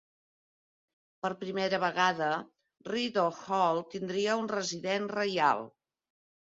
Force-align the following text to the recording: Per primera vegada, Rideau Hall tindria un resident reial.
Per 1.25 1.31
primera 1.41 1.81
vegada, 1.85 2.31
Rideau 2.91 3.31
Hall 3.43 3.85
tindria 3.95 4.43
un 4.43 4.53
resident 4.59 5.11
reial. 5.17 5.65